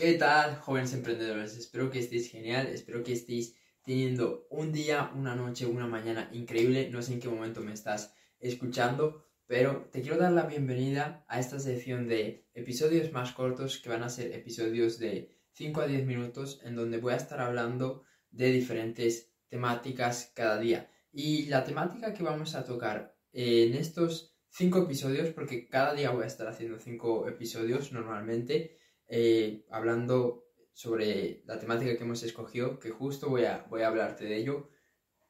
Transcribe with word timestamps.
¿Qué 0.00 0.14
tal, 0.14 0.56
jóvenes 0.56 0.94
emprendedores? 0.94 1.58
Espero 1.58 1.90
que 1.90 1.98
estéis 1.98 2.30
genial, 2.30 2.68
espero 2.68 3.02
que 3.04 3.12
estéis 3.12 3.54
teniendo 3.84 4.46
un 4.48 4.72
día, 4.72 5.12
una 5.14 5.36
noche, 5.36 5.66
una 5.66 5.86
mañana 5.86 6.30
increíble. 6.32 6.88
No 6.88 7.02
sé 7.02 7.12
en 7.12 7.20
qué 7.20 7.28
momento 7.28 7.60
me 7.60 7.74
estás 7.74 8.14
escuchando, 8.38 9.26
pero 9.46 9.90
te 9.92 10.00
quiero 10.00 10.16
dar 10.16 10.32
la 10.32 10.46
bienvenida 10.46 11.26
a 11.28 11.38
esta 11.38 11.58
sección 11.58 12.08
de 12.08 12.46
episodios 12.54 13.12
más 13.12 13.32
cortos 13.32 13.76
que 13.76 13.90
van 13.90 14.02
a 14.02 14.08
ser 14.08 14.32
episodios 14.32 14.98
de 14.98 15.36
5 15.52 15.82
a 15.82 15.86
10 15.86 16.06
minutos 16.06 16.62
en 16.64 16.76
donde 16.76 16.96
voy 16.96 17.12
a 17.12 17.16
estar 17.16 17.38
hablando 17.40 18.04
de 18.30 18.52
diferentes 18.52 19.34
temáticas 19.50 20.32
cada 20.34 20.58
día. 20.58 20.90
Y 21.12 21.44
la 21.44 21.62
temática 21.62 22.14
que 22.14 22.22
vamos 22.22 22.54
a 22.54 22.64
tocar 22.64 23.18
en 23.34 23.74
estos 23.74 24.34
5 24.48 24.78
episodios, 24.84 25.28
porque 25.34 25.68
cada 25.68 25.92
día 25.92 26.10
voy 26.10 26.24
a 26.24 26.28
estar 26.28 26.48
haciendo 26.48 26.78
5 26.78 27.28
episodios 27.28 27.92
normalmente, 27.92 28.79
eh, 29.10 29.66
hablando 29.70 30.46
sobre 30.72 31.42
la 31.44 31.58
temática 31.58 31.96
que 31.96 32.04
hemos 32.04 32.22
escogido, 32.22 32.78
que 32.78 32.90
justo 32.90 33.28
voy 33.28 33.44
a, 33.44 33.66
voy 33.68 33.82
a 33.82 33.88
hablarte 33.88 34.24
de 34.24 34.36
ello. 34.36 34.70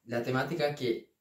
La 0.04 0.22
temática 0.22 0.74
que 0.74 1.12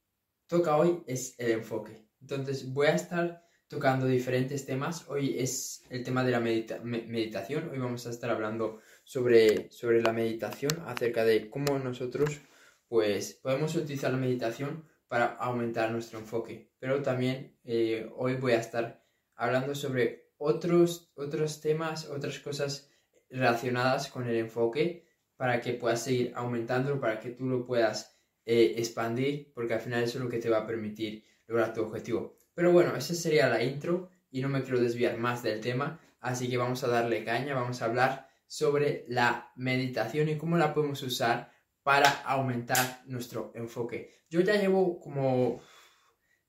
toca 0.45 0.77
hoy 0.77 1.03
es 1.07 1.35
el 1.39 1.51
enfoque. 1.51 2.05
Entonces 2.21 2.71
voy 2.71 2.87
a 2.87 2.95
estar 2.95 3.43
tocando 3.67 4.07
diferentes 4.07 4.65
temas. 4.65 5.07
Hoy 5.07 5.37
es 5.37 5.83
el 5.89 6.03
tema 6.03 6.23
de 6.23 6.31
la 6.31 6.39
meditación. 6.39 7.69
Hoy 7.69 7.77
vamos 7.77 8.05
a 8.05 8.09
estar 8.09 8.29
hablando 8.29 8.81
sobre, 9.03 9.71
sobre 9.71 10.01
la 10.01 10.11
meditación, 10.11 10.71
acerca 10.85 11.23
de 11.23 11.49
cómo 11.49 11.79
nosotros 11.79 12.41
pues 12.87 13.35
podemos 13.35 13.75
utilizar 13.75 14.11
la 14.11 14.17
meditación 14.17 14.85
para 15.07 15.27
aumentar 15.35 15.91
nuestro 15.91 16.19
enfoque. 16.19 16.71
Pero 16.79 17.01
también 17.01 17.57
eh, 17.63 18.09
hoy 18.15 18.35
voy 18.35 18.53
a 18.53 18.59
estar 18.59 19.05
hablando 19.35 19.75
sobre 19.75 20.28
otros, 20.39 21.11
otros 21.15 21.61
temas, 21.61 22.05
otras 22.05 22.39
cosas 22.39 22.89
relacionadas 23.29 24.07
con 24.07 24.27
el 24.27 24.35
enfoque 24.37 25.05
para 25.35 25.61
que 25.61 25.73
puedas 25.73 26.03
seguir 26.03 26.31
aumentándolo, 26.35 26.99
para 26.99 27.19
que 27.19 27.29
tú 27.29 27.45
lo 27.45 27.65
puedas 27.65 28.17
eh, 28.45 28.73
expandir, 28.77 29.51
porque 29.53 29.75
al 29.75 29.81
final 29.81 30.03
eso 30.03 30.17
es 30.17 30.23
lo 30.23 30.29
que 30.29 30.39
te 30.39 30.49
va 30.49 30.59
a 30.59 30.67
permitir 30.67 31.23
lograr 31.45 31.73
tu 31.73 31.81
objetivo. 31.81 32.35
Pero 32.53 32.71
bueno, 32.71 32.95
esa 32.95 33.13
sería 33.13 33.47
la 33.47 33.63
intro 33.63 34.09
y 34.31 34.41
no 34.41 34.49
me 34.49 34.63
quiero 34.63 34.79
desviar 34.79 35.17
más 35.17 35.43
del 35.43 35.59
tema, 35.59 35.99
así 36.19 36.49
que 36.49 36.57
vamos 36.57 36.83
a 36.83 36.87
darle 36.87 37.23
caña, 37.23 37.53
vamos 37.53 37.81
a 37.81 37.85
hablar 37.85 38.29
sobre 38.47 39.05
la 39.07 39.51
meditación 39.55 40.29
y 40.29 40.37
cómo 40.37 40.57
la 40.57 40.73
podemos 40.73 41.03
usar 41.03 41.51
para 41.83 42.09
aumentar 42.23 43.01
nuestro 43.05 43.51
enfoque. 43.55 44.23
Yo 44.29 44.41
ya 44.41 44.55
llevo 44.55 44.99
como 44.99 45.61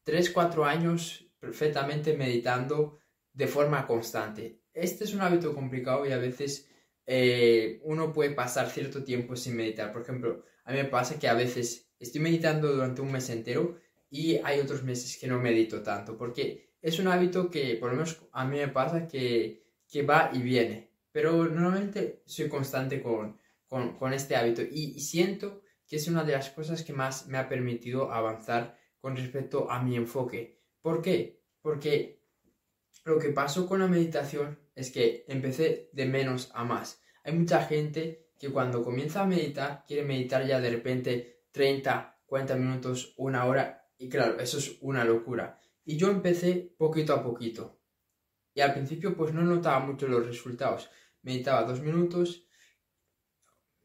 3-4 0.07 0.65
años 0.65 1.27
perfectamente 1.39 2.17
meditando 2.17 3.00
de 3.33 3.47
forma 3.47 3.87
constante. 3.87 4.61
Este 4.73 5.05
es 5.05 5.15
un 5.15 5.21
hábito 5.21 5.55
complicado 5.55 6.07
y 6.07 6.13
a 6.13 6.19
veces 6.19 6.69
eh, 7.07 7.81
uno 7.83 8.13
puede 8.13 8.31
pasar 8.31 8.71
cierto 8.71 9.03
tiempo 9.03 9.37
sin 9.37 9.57
meditar. 9.57 9.93
Por 9.93 10.03
ejemplo, 10.03 10.45
a 10.65 10.73
mí 10.73 10.79
me 10.79 10.85
pasa 10.85 11.19
que 11.19 11.29
a 11.29 11.35
veces 11.35 11.91
estoy 11.99 12.21
meditando 12.21 12.73
durante 12.73 13.03
un 13.03 13.13
mes 13.13 13.29
entero 13.31 13.79
y 14.11 14.37
hay 14.45 14.61
otros 14.61 14.83
meses 14.83 15.19
que 15.19 15.27
no 15.27 15.41
medito 15.41 15.83
tanto, 15.83 16.17
porque 16.17 16.71
es 16.81 16.99
un 16.99 17.09
hábito 17.09 17.51
que 17.51 17.77
por 17.77 17.91
lo 17.91 17.97
menos 17.97 18.21
a 18.33 18.45
mí 18.45 18.59
me 18.59 18.69
pasa 18.69 19.07
que, 19.07 19.65
que 19.89 20.03
va 20.03 20.31
y 20.33 20.41
viene. 20.41 20.91
Pero 21.13 21.47
normalmente 21.47 22.23
soy 22.27 22.49
constante 22.49 23.03
con, 23.03 23.39
con, 23.67 24.13
este 24.13 24.37
hábito 24.37 24.63
y, 24.63 24.93
y 24.97 25.01
siento 25.01 25.63
que 25.87 25.97
es 25.97 26.07
una 26.07 26.23
de 26.23 26.33
las 26.33 26.51
cosas 26.51 26.85
que 26.85 26.93
más 26.93 27.27
me 27.27 27.39
ha 27.39 27.49
permitido 27.49 28.13
avanzar 28.13 28.79
con 29.01 29.17
respecto 29.17 29.71
a 29.71 29.83
mi 29.83 29.97
enfoque. 29.97 30.61
¿Por 30.81 31.03
qué? 31.03 31.43
Porque 31.61 32.20
lo 33.05 33.19
que 33.19 33.31
pasó 33.31 33.67
con 33.67 33.81
la 33.81 33.87
meditación 33.87 34.59
es 34.75 34.91
que 34.91 35.25
empecé 35.29 35.91
de 35.93 36.07
menos 36.07 36.51
a 36.55 36.65
más. 36.65 37.01
Hay 37.25 37.33
mucha 37.33 37.63
gente 37.65 38.31
que 38.39 38.51
cuando 38.51 38.83
comienza 38.83 39.23
a 39.23 39.27
meditar 39.27 39.85
quiere 39.87 40.03
meditar 40.03 40.47
ya 40.47 40.61
de 40.61 40.71
repente 40.71 41.45
30, 41.53 42.23
40 42.27 42.57
minutos, 42.57 43.15
una 43.17 43.45
hora 43.47 43.81
y 43.99 44.09
claro, 44.09 44.41
eso 44.41 44.59
es 44.59 44.79
una 44.81 45.05
locura. 45.05 45.61
Y 45.85 45.97
yo 45.97 46.11
empecé 46.11 46.75
poquito 46.79 47.13
a 47.13 47.23
poquito. 47.23 47.81
Y 48.55 48.63
al 48.63 48.73
principio 48.73 49.15
pues 49.15 49.35
no 49.35 49.43
notaba 49.43 49.81
mucho 49.81 50.09
los 50.09 50.27
resultados. 50.27 50.91
Meditaba 51.23 51.65
dos 51.65 51.81
minutos, 51.81 52.47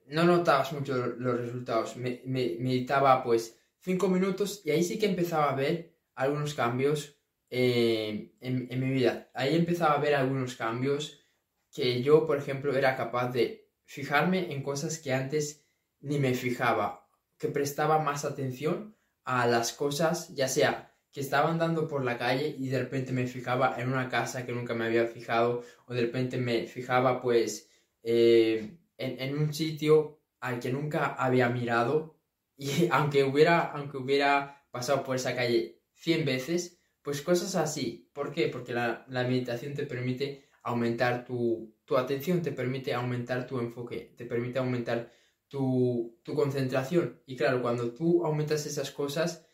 no 0.08 0.24
notabas 0.24 0.72
mucho 0.72 0.96
los 0.96 1.38
resultados. 1.38 1.98
Me, 1.98 2.22
meditaba 2.26 3.24
pues 3.24 3.60
cinco 3.80 4.08
minutos 4.08 4.62
y 4.64 4.72
ahí 4.72 4.84
sí 4.84 4.98
que 4.98 5.08
empezaba 5.08 5.52
a 5.52 5.56
ver 5.56 5.98
algunos 6.16 6.54
cambios 6.54 7.20
eh, 7.58 8.34
en, 8.42 8.68
mi 8.82 8.92
vida. 8.92 9.30
Ahí 9.34 9.56
empezaba 9.56 9.94
a 9.94 10.02
ver 10.02 10.14
algunos 10.14 10.58
cambios 10.58 11.26
que 11.72 12.04
yo, 12.04 12.26
por 12.26 12.38
ejemplo, 12.38 12.76
era 12.76 12.98
capaz 12.98 13.32
de 13.32 13.70
fijarme 13.86 14.52
en 14.52 14.62
cosas 14.62 15.00
que 15.00 15.14
antes 15.14 15.66
ni 16.02 16.20
me 16.20 16.34
fijaba, 16.34 17.08
que 17.38 17.48
prestaba 17.48 18.00
más 18.00 18.26
atención 18.26 18.98
a 19.24 19.48
las 19.48 19.72
cosas, 19.72 20.36
ya 20.36 20.50
sea 20.50 20.94
que 21.14 21.22
estaba 21.22 21.50
andando 21.50 21.88
por 21.88 22.04
la 22.04 22.18
calle 22.18 22.54
y 22.60 22.68
de 22.68 22.80
repente 22.80 23.14
me 23.14 23.26
fijaba 23.26 23.80
en 23.80 23.88
una 23.88 24.10
casa 24.10 24.46
que 24.46 24.52
nunca 24.52 24.74
me 24.74 24.88
había 24.88 25.08
fijado, 25.08 25.64
o 25.86 25.94
de 25.94 26.02
repente 26.02 26.36
me 26.36 26.68
fijaba 26.68 27.22
pues 27.22 27.70
eh, 28.04 28.78
en, 28.98 29.38
un 29.38 29.54
sitio 29.54 30.20
al 30.42 30.60
que 30.60 30.74
nunca 30.74 31.14
había 31.14 31.48
mirado 31.48 32.20
y 32.58 32.90
aunque 32.92 33.24
hubiera, 33.24 33.60
aunque 33.72 33.96
hubiera 33.96 34.68
pasado 34.72 35.06
por 35.06 35.16
esa 35.16 35.34
calle 35.38 35.80
100 35.94 36.26
veces, 36.26 36.82
pues 37.06 37.22
cosas 37.22 37.56
así. 37.56 38.10
¿Por 38.14 38.34
qué? 38.34 38.48
Porque 38.48 38.74
la, 38.74 39.06
meditación 39.08 39.76
te 39.76 39.86
permite 39.86 40.50
aumentar 40.64 41.24
tu, 41.24 41.76
atención, 41.96 42.42
te 42.42 42.52
permite 42.52 42.96
aumentar 42.96 43.46
tu 43.46 43.60
enfoque, 43.60 44.16
te 44.18 44.26
permite 44.26 44.58
aumentar 44.58 45.14
tu, 45.48 46.18
concentración. 46.26 47.22
Y 47.28 47.36
claro, 47.38 47.62
cuando 47.62 47.94
tú 47.94 48.26
aumentas 48.26 48.66
esas 48.66 48.90
cosas, 48.90 49.46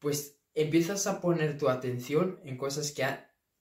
pues 0.00 0.40
empiezas 0.54 1.06
a 1.06 1.20
poner 1.20 1.56
tu 1.56 1.68
atención 1.68 2.40
en 2.42 2.56
cosas 2.56 2.90
que 2.90 3.06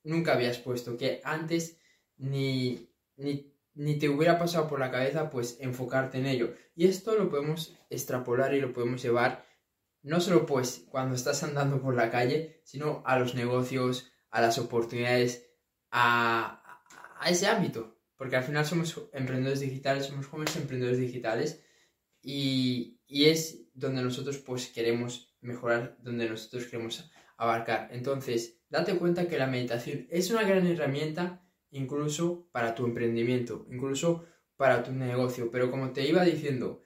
nunca 0.04 0.34
habías 0.34 0.58
puesto, 0.58 0.98
que 0.98 1.22
antes 1.24 1.78
ni, 2.18 2.90
ni, 3.18 3.54
ni, 3.76 4.00
te 4.00 4.10
hubiera 4.10 4.40
pasado 4.40 4.68
por 4.68 4.80
la 4.80 4.90
cabeza, 4.90 5.30
pues 5.30 5.58
enfocarte 5.60 6.18
en 6.18 6.26
ello. 6.26 6.56
Y 6.76 6.88
esto 6.88 7.16
lo 7.16 7.30
podemos 7.30 7.76
extrapolar 7.92 8.56
y 8.56 8.62
lo 8.62 8.74
podemos 8.74 9.04
llevar 9.04 9.46
no 10.04 10.22
solo 10.22 10.46
pues 10.46 10.86
cuando 10.90 11.16
estás 11.16 11.44
andando 11.44 11.82
por 11.82 11.96
la 11.96 12.10
calle, 12.10 12.62
sino 12.64 13.04
a 13.06 13.20
los 13.20 13.36
negocios, 13.36 14.12
a 14.30 14.42
las 14.42 14.58
oportunidades, 14.58 15.48
a, 15.92 16.64
ese 17.26 17.48
ámbito. 17.48 18.00
Porque 18.16 18.36
al 18.36 18.44
final 18.44 18.66
somos 18.66 19.10
emprendedores 19.14 19.60
digitales, 19.60 20.06
somos 20.06 20.28
jóvenes 20.28 20.56
emprendedores 20.56 21.00
digitales 21.00 21.64
y, 22.22 23.00
es 23.08 23.70
donde 23.74 24.02
nosotros 24.02 24.40
pues 24.40 24.68
queremos 24.68 25.36
mejorar, 25.40 25.98
donde 26.02 26.28
nosotros 26.28 26.66
queremos 26.66 27.10
abarcar. 27.38 27.90
Entonces, 27.92 28.60
date 28.70 28.98
cuenta 28.98 29.28
que 29.28 29.38
la 29.38 29.48
meditación 29.48 30.08
es 30.10 30.32
una 30.32 30.44
gran 30.44 30.66
herramienta 30.66 31.48
incluso 31.70 32.50
para 32.52 32.74
tu 32.74 32.86
emprendimiento, 32.86 33.66
incluso 33.70 34.26
para 34.56 34.84
tu 34.84 34.92
negocio. 34.92 35.52
Pero 35.52 35.70
como 35.70 35.92
te 35.92 36.08
iba 36.08 36.24
diciendo, 36.24 36.82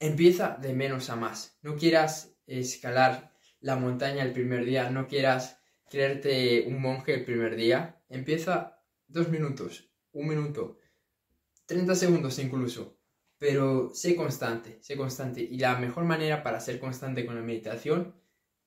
empieza 0.00 0.56
de 0.60 0.72
menos 0.72 1.10
a 1.10 1.16
más. 1.16 1.58
No 1.62 1.76
quieras 1.76 2.34
escalar 2.46 3.32
la 3.60 3.76
montaña 3.76 4.24
el 4.24 4.32
primer 4.32 4.64
día, 4.64 4.90
no 4.90 5.06
quieras 5.06 5.60
creerte 5.88 6.64
un 6.66 6.80
monje 6.80 7.14
el 7.14 7.24
primer 7.24 7.54
día, 7.54 8.02
empieza 8.08 8.82
dos 9.06 9.28
minutos, 9.28 9.90
un 10.12 10.28
minuto, 10.28 10.78
30 11.66 11.94
segundos 11.94 12.38
incluso, 12.38 12.98
pero 13.38 13.90
sé 13.94 14.16
constante, 14.16 14.78
sé 14.82 14.96
constante. 14.96 15.42
Y 15.42 15.58
la 15.58 15.76
mejor 15.78 16.04
manera 16.04 16.42
para 16.42 16.60
ser 16.60 16.80
constante 16.80 17.26
con 17.26 17.36
la 17.36 17.42
meditación 17.42 18.14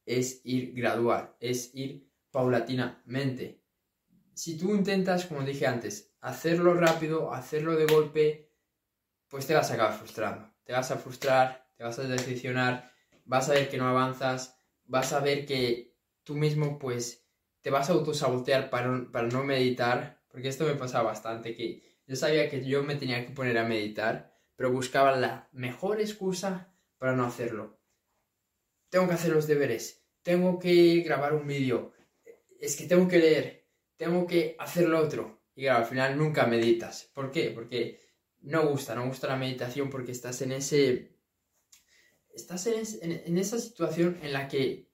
es 0.05 0.41
ir 0.43 0.73
gradual, 0.73 1.35
es 1.39 1.73
ir 1.73 2.09
paulatinamente. 2.31 3.61
Si 4.33 4.57
tú 4.57 4.75
intentas, 4.75 5.25
como 5.25 5.41
dije 5.41 5.65
antes, 5.65 6.13
hacerlo 6.21 6.73
rápido, 6.75 7.33
hacerlo 7.33 7.75
de 7.75 7.85
golpe, 7.85 8.51
pues 9.27 9.47
te 9.47 9.53
vas 9.53 9.71
a 9.71 9.75
acabar 9.75 9.97
frustrando. 9.97 10.52
Te 10.63 10.73
vas 10.73 10.91
a 10.91 10.97
frustrar, 10.97 11.67
te 11.75 11.83
vas 11.83 11.99
a 11.99 12.03
decepcionar 12.03 12.93
vas 13.25 13.49
a 13.49 13.53
ver 13.53 13.69
que 13.69 13.77
no 13.77 13.87
avanzas, 13.87 14.57
vas 14.85 15.13
a 15.13 15.19
ver 15.19 15.45
que 15.45 15.95
tú 16.23 16.35
mismo 16.35 16.79
pues 16.79 17.25
te 17.61 17.69
vas 17.69 17.89
a 17.89 17.93
autosabotear 17.93 18.69
para, 18.69 19.09
para 19.11 19.27
no 19.27 19.43
meditar, 19.43 20.21
porque 20.27 20.49
esto 20.49 20.65
me 20.65 20.75
pasa 20.75 21.01
bastante, 21.01 21.55
que 21.55 21.81
yo 22.05 22.15
sabía 22.15 22.49
que 22.49 22.65
yo 22.65 22.83
me 22.83 22.95
tenía 22.95 23.25
que 23.25 23.31
poner 23.31 23.57
a 23.57 23.63
meditar, 23.63 24.33
pero 24.55 24.71
buscaba 24.71 25.15
la 25.15 25.47
mejor 25.51 26.01
excusa 26.01 26.73
para 26.97 27.15
no 27.15 27.25
hacerlo. 27.25 27.79
Tengo 28.89 29.07
que 29.07 29.13
hacer 29.13 29.31
los 29.31 29.47
deberes, 29.47 30.05
tengo 30.21 30.59
que 30.59 31.01
grabar 31.01 31.33
un 31.33 31.47
vídeo, 31.47 31.93
es 32.59 32.75
que 32.75 32.85
tengo 32.85 33.07
que 33.07 33.19
leer, 33.19 33.67
tengo 33.97 34.27
que 34.27 34.55
hacer 34.59 34.87
lo 34.87 34.99
otro. 34.99 35.41
Y 35.55 35.63
claro, 35.63 35.79
al 35.79 35.85
final 35.85 36.17
nunca 36.17 36.47
meditas. 36.47 37.11
¿Por 37.13 37.31
qué? 37.31 37.51
Porque 37.51 38.02
no 38.43 38.67
gusta, 38.67 38.93
no 38.95 39.07
gusta 39.07 39.27
la 39.27 39.37
meditación 39.37 39.89
porque 39.89 40.11
estás 40.11 40.41
en 40.41 40.51
ese 40.51 41.13
estás 42.33 42.67
en, 42.67 43.37
esa 43.37 43.59
situación 43.59 44.17
en 44.21 44.33
la 44.33 44.47
que 44.47 44.89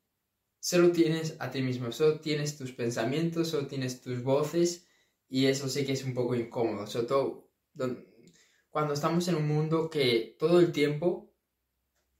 solo 0.59 0.91
tienes 0.91 1.35
a 1.39 1.49
ti 1.51 1.61
mismo, 1.61 1.91
solo 1.91 2.19
tienes 2.19 2.57
tus 2.57 2.71
pensamientos, 2.73 3.49
solo 3.49 3.67
tienes 3.67 4.01
tus 4.01 4.23
voces 4.23 4.87
y 5.27 5.45
eso 5.45 5.69
sí 5.69 5.85
que 5.85 5.93
es 5.93 6.03
un 6.03 6.13
poco 6.13 6.35
incómodo, 6.35 6.85
sobre 6.87 7.07
todo 7.07 7.49
cuando 8.69 8.93
estamos 8.93 9.27
en 9.27 9.35
un 9.35 9.47
mundo 9.47 9.89
que 9.89 10.35
todo 10.37 10.59
el 10.59 10.71
tiempo, 10.71 11.33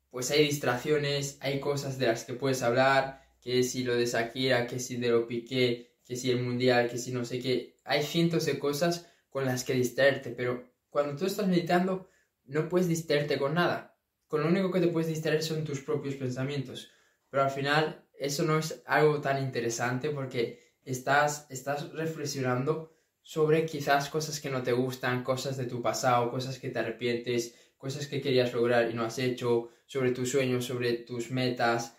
pues 0.09 0.31
hay 0.31 0.45
distracciones, 0.45 1.37
hay 1.41 1.59
cosas 1.59 1.99
de 1.99 2.07
las 2.07 2.23
que 2.23 2.33
puedes 2.33 2.63
hablar, 2.63 3.21
que 3.41 3.63
si 3.63 3.83
lo 3.83 3.95
de 3.95 4.05
Shakira, 4.05 4.67
que 4.67 4.79
si 4.79 4.97
de 4.97 5.09
lo 5.09 5.27
Piqué, 5.27 5.97
que 6.05 6.15
si 6.15 6.31
el 6.31 6.41
Mundial, 6.41 6.89
que 6.89 6.97
si 6.97 7.11
no 7.11 7.25
sé 7.25 7.39
qué, 7.39 7.79
hay 7.83 8.03
cientos 8.03 8.45
de 8.45 8.57
cosas 8.57 9.07
con 9.29 9.45
las 9.45 9.63
que 9.63 9.73
distraerte, 9.73 10.31
pero 10.31 10.67
cuando 10.89 11.15
tú 11.15 11.25
estás 11.25 11.47
meditando, 11.47 12.09
no 12.45 12.67
puedes 12.67 12.87
distraerte 12.87 13.37
con 13.37 13.53
nada. 13.53 13.97
Con 14.27 14.41
lo 14.41 14.47
único 14.47 14.71
que 14.71 14.79
te 14.79 14.87
puedes 14.87 15.07
distraer 15.09 15.43
son 15.43 15.63
tus 15.63 15.81
propios 15.81 16.15
pensamientos. 16.15 16.91
Pero 17.29 17.43
al 17.43 17.51
final, 17.51 18.05
eso 18.17 18.43
no 18.43 18.57
es 18.57 18.83
algo 18.85 19.21
tan 19.21 19.41
interesante 19.41 20.09
porque 20.09 20.75
estás, 20.83 21.47
estás 21.49 21.91
reflexionando 21.93 22.95
sobre 23.21 23.65
quizás 23.65 24.09
cosas 24.09 24.39
que 24.39 24.49
no 24.49 24.63
te 24.63 24.71
gustan, 24.71 25.23
cosas 25.23 25.57
de 25.57 25.65
tu 25.65 25.81
pasado, 25.81 26.31
cosas 26.31 26.59
que 26.59 26.69
te 26.69 26.79
arrepientes, 26.79 27.55
cosas 27.77 28.07
que 28.07 28.21
querías 28.21 28.53
lograr 28.53 28.89
y 28.89 28.93
no 28.93 29.03
has 29.03 29.19
hecho, 29.19 29.69
sobre 29.85 30.11
tus 30.11 30.29
sueños, 30.29 30.65
sobre 30.65 30.93
tus 30.93 31.31
metas. 31.31 31.97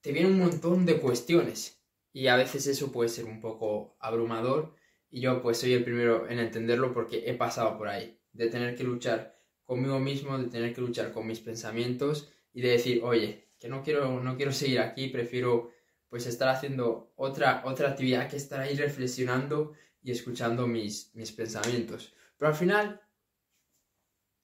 Te 0.00 0.12
viene 0.12 0.28
un 0.28 0.38
montón 0.38 0.86
de 0.86 0.98
cuestiones 0.98 1.82
y 2.12 2.28
a 2.28 2.36
veces 2.36 2.66
eso 2.66 2.92
puede 2.92 3.08
ser 3.08 3.24
un 3.26 3.40
poco 3.40 3.96
abrumador 4.00 4.74
y 5.10 5.20
yo 5.20 5.42
pues 5.42 5.58
soy 5.58 5.72
el 5.72 5.84
primero 5.84 6.28
en 6.28 6.38
entenderlo 6.38 6.92
porque 6.92 7.24
he 7.26 7.34
pasado 7.34 7.76
por 7.78 7.88
ahí, 7.88 8.17
de 8.38 8.48
tener 8.48 8.76
que 8.76 8.84
luchar 8.84 9.36
conmigo 9.64 9.98
mismo, 9.98 10.38
de 10.38 10.48
tener 10.48 10.72
que 10.72 10.80
luchar 10.80 11.12
con 11.12 11.26
mis 11.26 11.40
pensamientos 11.40 12.32
y 12.54 12.60
de 12.62 12.70
decir, 12.70 13.02
oye, 13.02 13.48
que 13.58 13.68
no 13.68 13.82
quiero, 13.82 14.22
no 14.22 14.36
quiero 14.36 14.52
seguir 14.52 14.78
aquí, 14.78 15.08
prefiero 15.08 15.72
pues 16.08 16.24
estar 16.26 16.48
haciendo 16.48 17.12
otra, 17.16 17.62
otra 17.66 17.90
actividad 17.90 18.30
que 18.30 18.36
estar 18.36 18.60
ahí 18.60 18.76
reflexionando 18.76 19.72
y 20.02 20.12
escuchando 20.12 20.66
mis, 20.68 21.14
mis 21.14 21.32
pensamientos. 21.32 22.14
Pero 22.38 22.50
al 22.50 22.56
final 22.56 23.02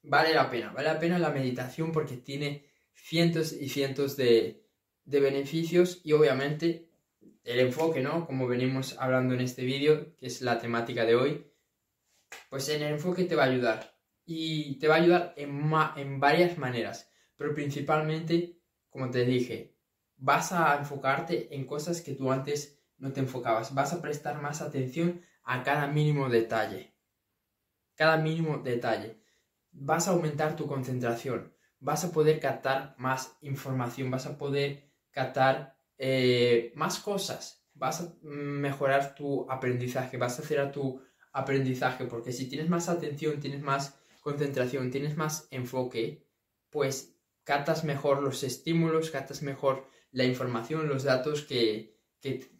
vale 0.02 0.34
la 0.34 0.50
pena, 0.50 0.72
vale 0.72 0.88
la 0.88 0.98
pena 0.98 1.18
la 1.20 1.30
meditación 1.30 1.92
porque 1.92 2.16
tiene 2.16 2.66
cientos 2.94 3.52
y 3.52 3.68
cientos 3.68 4.16
de, 4.16 4.66
de 5.04 5.20
beneficios 5.20 6.00
y 6.02 6.12
obviamente 6.12 6.90
el 7.44 7.60
enfoque, 7.60 8.00
¿no? 8.00 8.26
Como 8.26 8.48
venimos 8.48 8.96
hablando 8.98 9.34
en 9.34 9.40
este 9.40 9.64
vídeo, 9.64 10.16
que 10.16 10.26
es 10.26 10.42
la 10.42 10.58
temática 10.58 11.04
de 11.04 11.14
hoy, 11.14 11.53
pues 12.50 12.68
en 12.68 12.82
el 12.82 12.94
enfoque 12.94 13.24
te 13.24 13.36
va 13.36 13.44
a 13.44 13.46
ayudar. 13.46 13.96
Y 14.24 14.78
te 14.78 14.88
va 14.88 14.94
a 14.96 14.98
ayudar 14.98 15.34
en, 15.36 15.70
en 15.96 16.20
varias 16.20 16.56
maneras, 16.56 17.10
pero 17.36 17.54
principalmente, 17.54 18.58
como 18.88 19.10
te 19.10 19.24
dije, 19.24 19.76
vas 20.16 20.52
a 20.52 20.76
enfocarte 20.78 21.54
en 21.54 21.66
cosas 21.66 22.00
que 22.00 22.14
tú 22.14 22.32
antes 22.32 22.80
no 22.98 23.12
te 23.12 23.20
enfocabas, 23.20 23.74
vas 23.74 23.92
a 23.92 24.00
prestar 24.00 24.40
más 24.40 24.62
atención 24.62 25.20
a 25.42 25.62
cada 25.62 25.86
mínimo 25.86 26.28
detalle. 26.28 26.94
Cada 27.94 28.16
mínimo 28.16 28.58
detalle. 28.58 29.20
Vas 29.72 30.08
a 30.08 30.12
aumentar 30.12 30.56
tu 30.56 30.66
concentración, 30.66 31.54
vas 31.80 32.04
a 32.04 32.12
poder 32.12 32.40
captar 32.40 32.94
más 32.96 33.36
información, 33.42 34.10
vas 34.10 34.26
a 34.26 34.38
poder 34.38 34.90
captar 35.10 35.76
eh, 35.98 36.72
más 36.76 36.98
cosas, 37.00 37.66
vas 37.74 38.00
a 38.00 38.14
mejorar 38.22 39.14
tu 39.14 39.50
aprendizaje, 39.50 40.16
vas 40.16 40.38
a 40.38 40.42
hacer 40.42 40.60
a 40.60 40.70
tu 40.70 41.02
aprendizaje, 41.34 42.06
porque 42.06 42.32
si 42.32 42.48
tienes 42.48 42.70
más 42.70 42.88
atención, 42.88 43.40
tienes 43.40 43.60
más 43.60 43.98
concentración, 44.20 44.90
tienes 44.90 45.16
más 45.16 45.46
enfoque, 45.50 46.26
pues 46.70 47.14
captas 47.42 47.84
mejor 47.84 48.22
los 48.22 48.42
estímulos, 48.42 49.10
captas 49.10 49.42
mejor 49.42 49.86
la 50.12 50.24
información, 50.24 50.88
los 50.88 51.02
datos 51.02 51.42
que, 51.42 51.98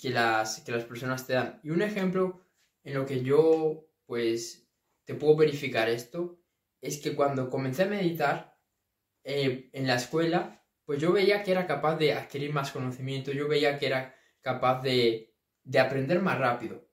las, 0.02 0.60
que 0.60 0.72
las 0.72 0.84
personas 0.84 1.26
te 1.26 1.34
dan. 1.34 1.60
Y 1.62 1.70
un 1.70 1.82
ejemplo 1.82 2.40
en 2.82 2.94
lo 2.94 3.06
que 3.06 3.22
yo, 3.22 3.88
pues, 4.04 4.68
te 5.04 5.14
puedo 5.14 5.36
verificar 5.36 5.88
esto, 5.88 6.38
es 6.80 6.98
que 6.98 7.14
cuando 7.14 7.48
comencé 7.48 7.84
a 7.84 7.86
meditar 7.86 8.58
eh, 9.22 9.70
en 9.72 9.86
la 9.86 9.94
escuela, 9.94 10.62
pues 10.84 11.00
yo 11.00 11.12
veía 11.12 11.42
que 11.42 11.52
era 11.52 11.66
capaz 11.66 11.96
de 11.96 12.12
adquirir 12.12 12.52
más 12.52 12.72
conocimiento, 12.72 13.32
yo 13.32 13.48
veía 13.48 13.78
que 13.78 13.86
era 13.86 14.14
capaz 14.42 14.82
de, 14.82 15.34
de 15.62 15.78
aprender 15.78 16.20
más 16.20 16.38
rápido. 16.38 16.86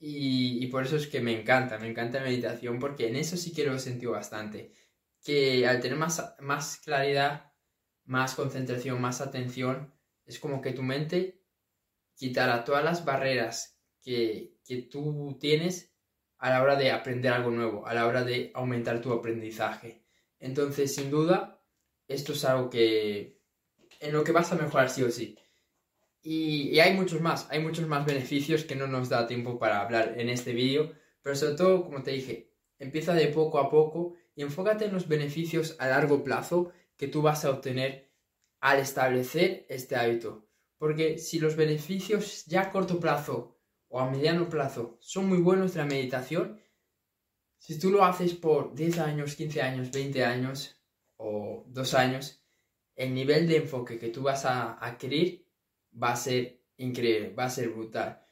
Y, 0.00 0.66
por 0.68 0.84
eso 0.84 0.96
es 0.96 1.06
que 1.06 1.20
me 1.20 1.38
encanta, 1.38 1.78
me 1.78 1.88
encanta 1.88 2.18
la 2.18 2.26
meditación, 2.26 2.78
porque 2.78 3.08
en 3.08 3.16
eso 3.16 3.36
sí 3.36 3.52
que 3.52 3.64
lo 3.64 3.74
he 3.74 3.78
sentido 3.78 4.12
bastante. 4.12 4.72
Que 5.22 5.66
al 5.66 5.80
tener 5.80 5.98
más, 5.98 6.36
más 6.40 6.78
claridad, 6.78 7.52
más 8.04 8.34
concentración, 8.34 9.00
más 9.00 9.20
atención, 9.20 9.92
es 10.26 10.38
como 10.38 10.60
que 10.60 10.72
tu 10.72 10.82
mente 10.82 11.40
quitará 12.14 12.64
todas 12.64 12.84
las 12.84 13.04
barreras 13.04 13.78
que, 14.02 14.58
que 14.64 14.82
tú 14.82 15.36
tienes 15.40 15.94
a 16.38 16.50
la 16.50 16.62
hora 16.62 16.76
de 16.76 16.90
aprender 16.92 17.32
algo 17.32 17.50
nuevo, 17.50 17.86
a 17.86 17.94
la 17.94 18.06
hora 18.06 18.24
de 18.24 18.50
aumentar 18.54 19.00
tu 19.00 19.12
aprendizaje. 19.12 20.04
Entonces, 20.38 20.94
sin 20.94 21.10
duda, 21.10 21.62
esto 22.06 22.32
es 22.32 22.44
algo 22.44 22.70
que 22.70 23.40
en 24.00 24.12
lo 24.12 24.24
que 24.24 24.32
vas 24.32 24.52
a 24.52 24.56
mejorar 24.56 24.90
sí 24.90 25.02
o 25.02 25.10
sí. 25.10 25.38
Y, 26.26 26.80
hay 26.80 26.94
muchos 26.94 27.20
más, 27.20 27.46
hay 27.50 27.60
muchos 27.60 27.86
más 27.86 28.06
beneficios 28.06 28.64
que 28.64 28.74
no 28.74 28.86
nos 28.86 29.10
da 29.10 29.26
tiempo 29.26 29.58
para 29.58 29.82
hablar 29.82 30.14
en 30.18 30.30
este 30.30 30.54
vídeo, 30.54 30.90
pero 31.20 31.36
sobre 31.36 31.54
todo, 31.54 31.84
como 31.84 32.02
te 32.02 32.12
dije, 32.12 32.50
empieza 32.78 33.12
de 33.12 33.26
poco 33.26 33.58
a 33.58 33.68
poco 33.68 34.14
y 34.34 34.40
enfócate 34.40 34.86
en 34.86 34.94
los 34.94 35.06
beneficios 35.06 35.76
a 35.78 35.88
largo 35.88 36.24
plazo 36.24 36.72
que 36.96 37.08
tú 37.08 37.20
vas 37.20 37.44
a 37.44 37.50
obtener 37.50 38.10
al 38.60 38.78
establecer 38.78 39.66
este 39.68 39.96
hábito. 39.96 40.48
Porque 40.78 41.18
si 41.18 41.38
los 41.38 41.56
beneficios 41.56 42.46
ya 42.46 42.62
a 42.62 42.70
corto 42.70 42.98
plazo 42.98 43.58
o 43.88 44.00
a 44.00 44.10
mediano 44.10 44.48
plazo 44.48 44.96
son 45.00 45.28
muy 45.28 45.38
buenos 45.38 45.74
de 45.74 45.80
la 45.80 45.86
meditación, 45.86 46.58
si 47.58 47.78
tú 47.78 47.90
lo 47.90 48.02
haces 48.02 48.32
por 48.32 48.74
10 48.74 48.98
años, 48.98 49.36
15 49.36 49.60
años, 49.60 49.90
20 49.90 50.24
años, 50.24 50.80
o 51.16 51.64
dos 51.68 51.92
años, 51.92 52.42
el 52.96 53.12
nivel 53.12 53.46
de 53.46 53.58
enfoque 53.58 53.98
que 53.98 54.08
tú 54.08 54.22
vas 54.22 54.46
a 54.46 54.72
adquirir 54.74 55.44
va 56.00 56.12
a 56.12 56.16
ser 56.16 56.62
increíble, 56.76 57.34
va 57.34 57.44
a 57.44 57.50
ser 57.50 57.70
brutal. 57.70 58.26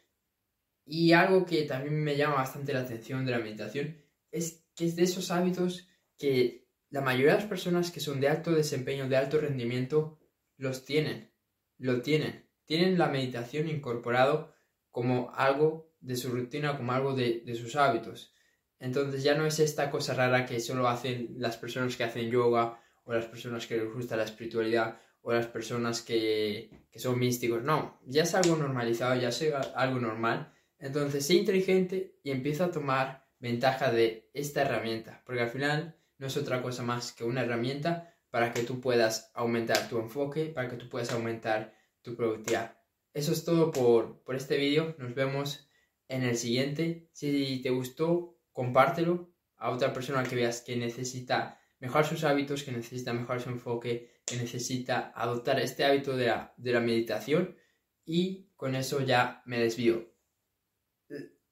Y 0.85 1.13
algo 1.13 1.47
que 1.47 1.63
también 1.63 2.03
me 2.03 2.17
llama 2.17 2.37
bastante 2.37 2.73
la 2.73 2.81
atención 2.81 3.25
de 3.25 3.33
la 3.33 3.39
meditación 3.39 3.97
es 4.31 4.65
que 4.75 4.87
es 4.87 4.97
de 4.97 5.05
esos 5.05 5.31
hábitos 5.31 5.89
que 6.19 6.69
la 6.91 7.01
mayoría 7.01 7.33
de 7.33 7.39
las 7.39 7.49
personas 7.49 7.91
que 7.91 8.01
son 8.01 8.21
de 8.21 8.29
alto 8.29 8.53
desempeño, 8.53 9.09
de 9.09 9.17
alto 9.17 9.41
rendimiento, 9.41 10.19
los 10.57 10.85
tienen, 10.85 11.33
lo 11.79 12.03
tienen. 12.03 12.49
Tienen 12.65 12.99
la 12.99 13.09
meditación 13.09 13.69
incorporado 13.69 14.55
como 14.91 15.33
algo 15.35 15.93
de 16.01 16.17
su 16.17 16.31
rutina, 16.31 16.77
como 16.77 16.93
algo 16.93 17.15
de, 17.15 17.43
de 17.45 17.55
sus 17.55 17.77
hábitos. 17.77 18.35
Entonces 18.79 19.23
ya 19.23 19.35
no 19.35 19.47
es 19.47 19.59
esta 19.61 19.91
cosa 19.91 20.15
rara 20.15 20.45
que 20.45 20.61
solo 20.61 20.89
hacen 20.89 21.35
las 21.39 21.57
personas 21.57 21.97
que 21.97 22.05
hacen 22.05 22.31
yoga 22.31 22.81
o 23.05 23.13
las 23.13 23.27
personas 23.27 23.67
que 23.67 23.77
les 23.77 23.93
gusta 23.93 24.17
la 24.17 24.25
espiritualidad 24.25 25.01
o 25.23 25.33
las 25.33 25.47
personas 25.47 26.03
que, 26.03 26.71
son 26.97 27.19
místicos. 27.19 27.63
No, 27.63 27.99
ya 28.07 28.25
es 28.25 28.35
algo 28.35 28.57
normalizado, 28.57 29.19
ya 29.21 29.29
es 29.29 29.45
algo 29.75 29.99
normal. 29.99 30.53
Entonces, 30.79 31.27
sé 31.27 31.35
inteligente 31.35 32.19
y 32.23 32.31
empieza 32.31 32.67
a 32.67 32.71
tomar 32.71 33.27
ventaja 33.39 33.91
de 33.91 34.31
esta 34.35 34.63
herramienta, 34.63 35.23
porque 35.25 35.43
al 35.43 35.51
final 35.51 35.97
no 36.19 36.27
es 36.27 36.37
otra 36.37 36.63
cosa 36.63 36.83
más 36.83 37.13
que 37.13 37.25
una 37.25 37.43
herramienta 37.43 38.15
para 38.31 38.53
que 38.53 38.63
tú 38.63 38.81
puedas 38.81 39.31
aumentar 39.35 39.89
tu 39.89 39.99
enfoque, 39.99 40.47
para 40.47 40.69
que 40.69 40.77
tú 40.77 40.89
puedas 40.89 41.13
aumentar 41.13 41.75
tu 42.03 42.15
productividad. 42.15 42.79
Eso 43.15 43.33
es 43.33 43.45
todo 43.45 43.71
por, 43.71 44.23
por 44.23 44.37
este 44.37 44.57
vídeo. 44.57 44.95
Nos 44.99 45.15
vemos 45.15 45.69
en 46.09 46.23
el 46.23 46.37
siguiente. 46.37 47.09
Si 47.13 47.61
te 47.63 47.71
gustó, 47.71 48.39
compártelo 48.53 49.33
a 49.57 49.71
otra 49.71 49.93
persona 49.93 50.23
que 50.23 50.37
veas 50.37 50.61
que 50.61 50.77
necesita 50.77 51.61
mejorar 51.79 52.07
sus 52.07 52.25
hábitos, 52.25 52.63
que 52.63 52.73
necesita 52.73 53.13
mejorar 53.13 53.41
su 53.41 53.51
enfoque, 53.51 54.12
que 54.25 54.37
necesita 54.37 55.13
adoptar 55.15 55.61
este 55.61 55.85
hábito 55.85 56.17
de 56.17 56.27
la, 56.27 56.55
de 56.57 56.73
la 56.73 56.81
meditación 56.81 57.57
y 58.05 58.49
con 58.57 58.75
eso 58.75 59.01
ya 59.01 59.43
me 59.47 59.59
desvío. 59.59 60.13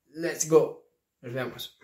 Let's 0.06 0.48
go. 0.48 0.88
Nos 1.20 1.34
vemos. 1.34 1.79